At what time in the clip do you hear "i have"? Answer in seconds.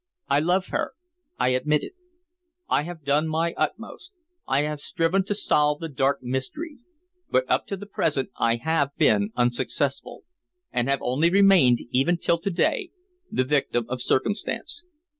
2.67-3.03, 4.47-4.81, 8.35-8.97